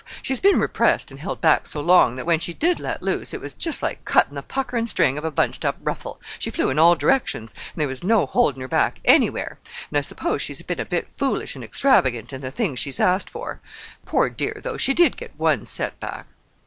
[0.23, 3.39] She's been repressed and held back so long, that when she did let loose, it
[3.39, 6.95] was just like cutting the puckering string of a bunched up ruffle—she flew in all
[6.95, 9.59] directions, and there was no holding her back anywhere;
[9.91, 12.99] and I suppose she has been a bit foolish and extravagant in the things she's
[12.99, 13.61] asked for.
[14.03, 16.25] Poor dear, though, she did get one setback."